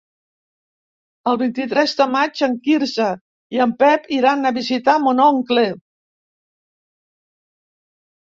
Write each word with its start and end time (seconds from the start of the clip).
El 1.31 1.35
vint-i-tres 1.41 1.93
de 1.99 2.07
maig 2.13 2.41
en 2.47 2.55
Quirze 2.69 3.09
i 3.57 3.61
en 3.67 3.75
Pep 3.83 4.09
iran 4.17 4.41
a 4.43 4.53
visitar 4.57 4.97
mon 5.05 5.23
oncle. 5.27 5.67